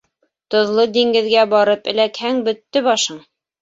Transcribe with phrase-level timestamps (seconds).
[0.55, 3.27] Тоҙло диңгеҙгә барып эләкһәң, бөттө башың!